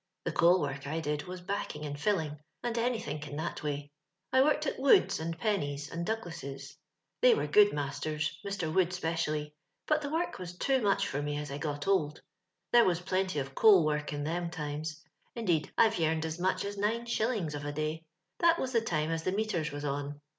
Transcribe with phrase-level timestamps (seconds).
[0.25, 3.91] The coal w(.rk 1 did was backing and filling, and ajiythmk in til at way.
[4.31, 6.75] 1 worked at "Wood's, and I'enny's, and Douglas's.
[7.21, 8.73] They were good masters, Mr.
[8.73, 9.53] Wood 'specially;
[9.85, 12.19] but the work was too much for me as I got old.
[12.71, 15.03] There was plenty of cool work in them times;
[15.35, 18.03] indeed, I've yearned as much as nine shillings of a day.
[18.39, 20.19] That was the time as the meters was on.